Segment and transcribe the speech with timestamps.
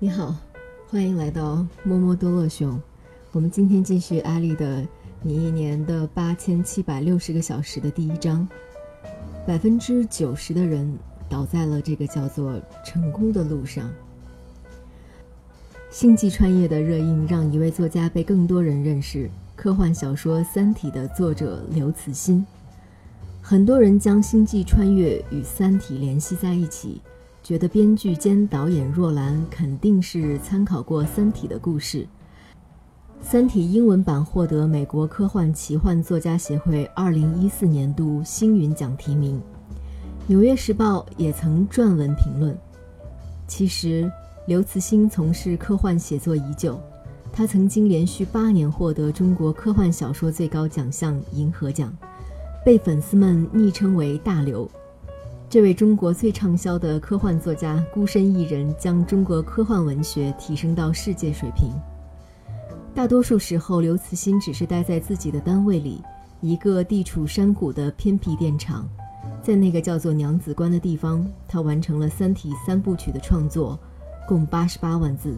[0.00, 0.34] 你好，
[0.88, 2.82] 欢迎来到摸摸多乐熊。
[3.30, 4.82] 我们今天继续阿丽的
[5.22, 8.46] 《你一年的八千七百六十个小时》的第一章。
[9.46, 13.88] 百分之九十的人倒在了这个叫做成功的路上。
[15.90, 22.44] 星际穿越的热映让一位作家被更多人认识——科幻小说《三体》的作者刘慈欣。
[23.40, 27.00] 很多人将星际穿越与《三体》联系在一起。
[27.44, 31.98] 觉得编剧兼导演若兰肯定是参考过《三体》的故事，
[33.20, 39.36] 《三体》英文版获得美国科幻奇幻作家协会2014年度星云奖提名，
[40.26, 42.56] 《纽约时报》也曾撰文评论。
[43.46, 44.10] 其实，
[44.46, 46.80] 刘慈欣从事科幻写作已久，
[47.30, 51.94] 他曾经连续八年获得中国科幻小说最高奖项银河奖，
[52.64, 54.66] 被粉丝们昵称为“大刘”。
[55.54, 61.70] 这位中国最畅销的科幻作家孤身一人，将中国科幻文学提升到世界水平。
[62.92, 66.02] 大多数时候，刘慈欣只是待在自己的单位里，
[66.40, 68.84] 一个地处山谷的偏僻电厂，
[69.44, 73.78] 在那个叫做娘子关的地方，他完成了《三体》三部曲的创作，
[74.26, 75.36] 共八十八万字。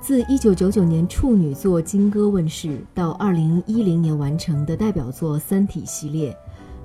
[0.00, 6.36] 自1999年处女作《金戈》问世到2010年完成的代表作《三体》系列。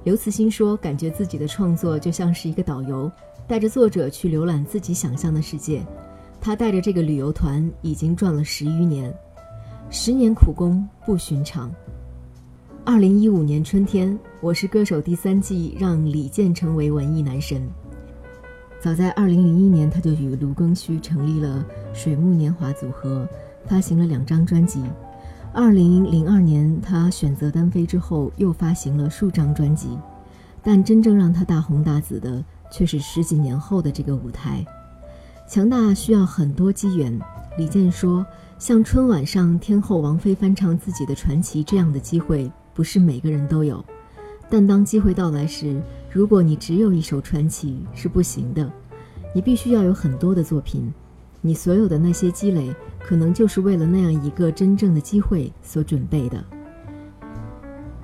[0.07, 3.11] 刘慈欣说：“感觉自己的创作就像是一个导游，
[3.45, 5.85] 带着作者去浏览自己想象的世界。
[6.39, 9.13] 他带着这个旅游团已经转了十余年，
[9.89, 11.69] 十年苦功不寻常。”
[12.87, 17.61] 二零一五年春天，《我是歌手》第三季让李健成为文艺男神。
[18.79, 23.27] 早在二零零一年，他就与卢庚戌成立了水木年华组合，
[23.65, 24.81] 发行了两张专辑。
[25.53, 29.97] 二零零二年，他选择单飞之后，又发行了数张专辑，
[30.61, 34.63] 但真正让他大红大紫的，却是十几年后的这个舞台。
[35.47, 37.19] 强大需要很多机缘。
[37.57, 38.23] 李健说
[38.59, 43.83] ：“像春晚上天后王菲翻唱自己的传奇这样的机会，不是每个人都有。
[44.49, 45.81] 但当机会到来时，
[46.11, 48.71] 如果你只有一首传奇是不行的，
[49.33, 50.93] 你必须要有很多的作品。
[51.47, 52.75] 你所有的那些积累。”
[53.07, 56.43] 可能就是为了那样一个真正的机会所准备的。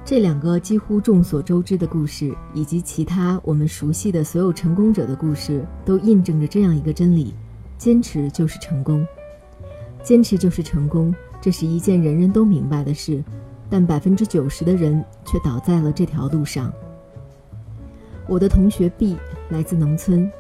[0.06, 7.34] 这两个几乎众所周知的故事，以及其他我们熟悉的所有成功者的故事，都印证着这样一个真理：
[7.78, 9.06] 坚持就是成功。
[10.02, 13.22] 坚持就是成功，这是一件人人都明白的事，
[13.70, 16.72] 但百分之九十的人却倒在了这条路上。
[18.26, 19.18] 我的同学 B
[19.50, 20.32] 来自农村，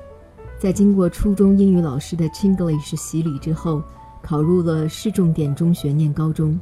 [0.64, 3.84] 在经过初中英语老师的 Chinglish 洗礼之后。
[4.22, 6.58] 考入了市重点中学念高中。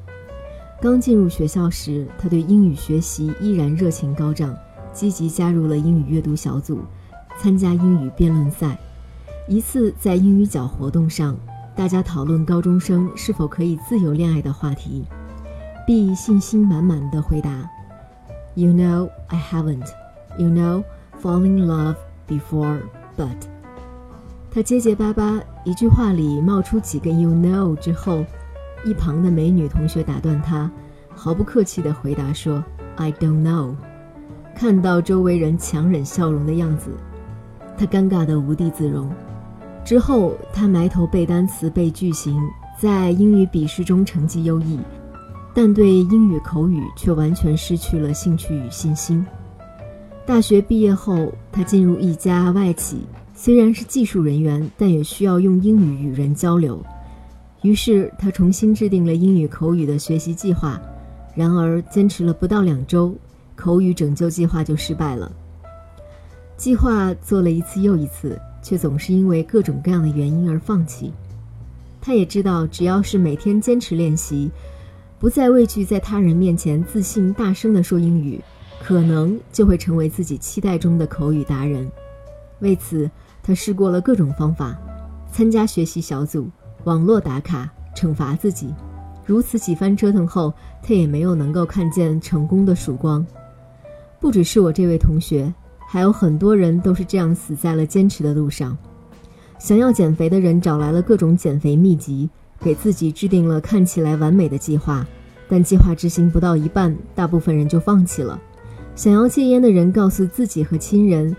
[0.81, 4.57] 刚进入学校时，他对英语学习依然热情高涨，
[4.91, 6.79] 积极加入了英语阅读小组，
[7.37, 8.75] 参加英语辩论赛。
[9.47, 11.37] 一次在英语角活动上，
[11.75, 15.05] 大家讨论高中生是否可以自由恋爱的话题
[15.85, 17.69] ，B 信心满满的回答
[18.55, 19.87] ：“You know I haven't.
[20.39, 20.83] You know
[21.21, 21.97] falling in love
[22.27, 22.79] before,
[23.15, 23.50] but.”
[24.53, 28.21] 他结结巴巴，一句话里冒出几个 “you know” 之后，
[28.83, 30.69] 一旁的美女同学打断他，
[31.15, 32.61] 毫不客气地回答说
[32.97, 33.73] ：“I don't know。”
[34.53, 36.91] 看到周围人强忍笑容的样子，
[37.77, 39.09] 他尴尬得无地自容。
[39.85, 42.37] 之后，他埋头背单词、背句型，
[42.77, 44.77] 在英语笔试中成绩优异，
[45.53, 49.25] 但对英语口语却完全失去了兴趣与信心。
[50.25, 53.07] 大学毕业后，他进入一家外企。
[53.43, 56.79] 虽然是技术人员，但也需要用英语与人交流。
[57.63, 60.79] 于是他重新制定了英语口语的学习计划。
[61.33, 63.15] 然而，坚持了不到两周，
[63.55, 65.31] 口语拯救计划就失败了。
[66.55, 71.11] 计划做了一次又一次，却总是因为各种各样的原因而放弃。
[71.99, 74.51] 他也知道，只要是每天坚持练习，
[75.17, 78.39] 不再畏惧在他人面前自信大声地说英语，
[78.83, 81.91] 可能就会成为自己期待中的口语达人。
[82.59, 83.09] 为此，
[83.43, 84.77] 他试过了各种方法，
[85.31, 86.49] 参加学习小组、
[86.83, 88.73] 网络打卡、惩罚自己，
[89.25, 93.25] 如此几番折腾后，他也没有能够看见成功的曙光。
[94.19, 95.51] 不只是我这位同学，
[95.87, 98.77] 还有很多人都是这样死在了坚持的路上。
[99.57, 102.29] 想要减肥的人找来了各种减肥秘籍，
[102.59, 105.05] 给自己制定了看起来完美的计划，
[105.47, 108.39] 但计划执行不到一半，大部分人就放弃了。
[108.95, 111.35] 想要戒烟的人告诉自己和亲人。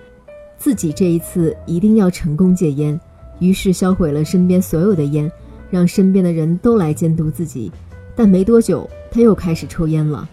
[0.62, 2.98] 自己这一次一定要成功戒烟，
[3.40, 5.28] 于是销毁了身边所有的烟，
[5.72, 7.72] 让身边的人都来监督自己。
[8.14, 10.28] 但没多久，他又开始抽烟了。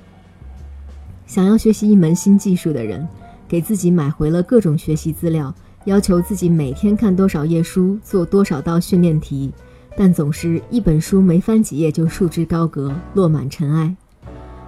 [1.25, 3.07] 想要学习一门新技术的人，
[3.47, 5.51] 给自己买回了各种学习资料，
[5.85, 9.51] 要求自己每天看多少页书，做多少道训练题，
[9.97, 13.95] 但总是一本书没翻几页就束之高阁，落满尘埃。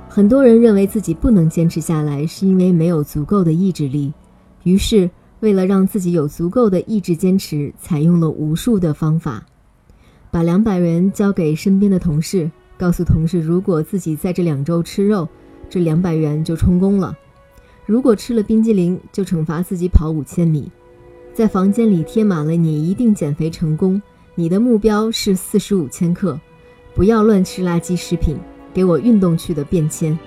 [0.10, 4.12] 很多人认为自己不能坚持下来，是因为没有足够的意志力。
[4.64, 5.08] 于是，
[5.42, 9.46] 为了让自己有足够的意志坚持，采用了无数的方法，
[10.32, 15.28] 把两百元交给身边的同事，告诉同事，如果自己在这两周吃肉，
[15.70, 17.14] 这两百元就充公了；
[17.86, 20.72] 如果吃了冰激凌，就惩罚自己跑五千米。
[21.34, 24.02] 在房间里贴满了“你一定减肥成功”，
[24.36, 26.40] 你的目标是四十五千克，
[26.94, 28.38] 不要乱吃垃圾食品。
[28.74, 30.18] 给我运动去的便签，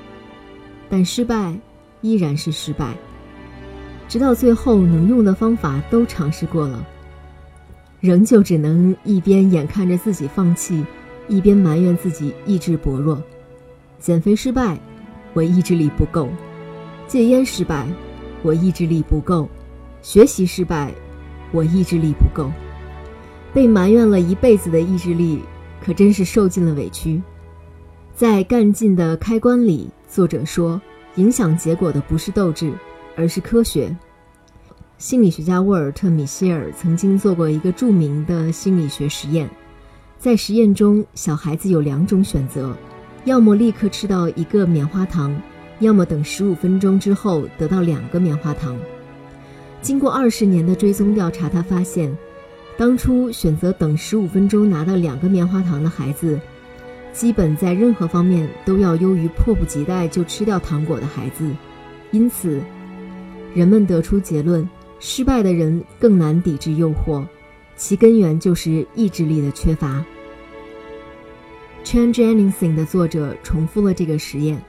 [0.90, 1.58] 但失败
[2.02, 2.94] 依然是失败。
[4.08, 6.86] 直到最后，能用的方法都尝试过了，
[8.00, 10.84] 仍旧只能一边眼看着自己放弃，
[11.26, 13.20] 一边埋怨自己意志薄弱。
[13.98, 14.78] 减肥失败，
[15.32, 16.28] 我意志力不够；
[17.08, 17.88] 戒烟失败，
[18.42, 19.48] 我意志力不够；
[20.02, 20.92] 学习失败，
[21.50, 22.52] 我意志力不够。
[23.52, 25.40] 被埋怨了一辈子的意志力，
[25.82, 27.22] 可真是受尽了委屈。
[28.14, 30.80] 在干劲的开关里，作者说，
[31.16, 32.72] 影响结果的不是斗志，
[33.16, 33.96] 而是科学。
[34.96, 39.50] 心理学家沃尔特·米歇尔曾经做过一个著名的心理学实验，
[40.18, 42.74] 在实验中，小孩子有两种选择：
[43.24, 45.34] 要么立刻吃到一个棉花糖，
[45.80, 48.76] 要么等十五分钟之后得到两个棉花糖。
[49.82, 52.16] 经过二十年的追踪调查，他发现，
[52.78, 56.40] 当初选择等十五分钟拿到两个棉花糖的孩子。
[57.12, 61.48] 基本在任何方面都要优于迫不及待就吃掉糖果的孩子，
[62.10, 62.60] 因此，
[63.54, 64.68] 人们得出结论：
[64.98, 67.24] 失败的人更难抵制诱惑，
[67.76, 70.04] 其根源就是意志力的缺乏。
[71.84, 74.60] Change Anything 的作者重复了这个实验。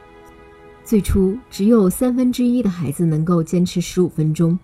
[0.84, 4.58] 最初只有三分之一的孩子能够坚持十五分钟，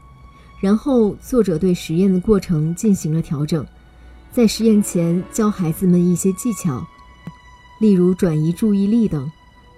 [0.60, 3.66] 然后作者对实验的过程进行了调整，
[4.32, 6.86] 在实验前教孩子们一些技巧。
[7.80, 9.28] 例如转移注意力等，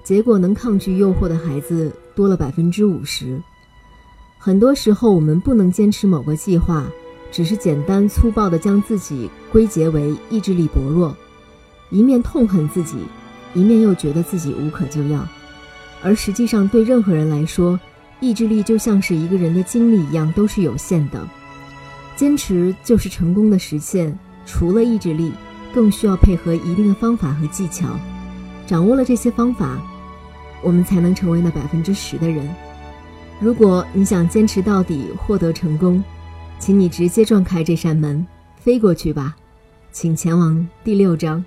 [0.03, 3.41] 结果能抗拒诱惑的孩子多了百分之五十。
[4.45, 6.85] 很多时候，我们不能坚持某个计划，
[7.31, 11.15] 只是简单粗暴地将自己归结为意志力薄弱，
[11.89, 12.97] 一面痛恨自己，
[13.53, 15.25] 一面又觉得自己无可救药。
[16.01, 17.79] 而实际上，对任何人来说，
[18.19, 21.25] 意志力就像是一个人的精力一样，都是有限的。
[22.17, 25.31] 坚持就是成功的实现，除了意志力。
[25.73, 27.97] 更需要配合一定的方法和技巧，
[28.67, 29.81] 掌握了这些方法，
[30.61, 32.47] 我们才能成为那百分之十的人。
[33.39, 36.03] 如果你想坚持到底，获得成功，
[36.59, 38.25] 请你直接撞开这扇门，
[38.56, 39.35] 飞过去吧。
[39.91, 41.44] 请前往第六章。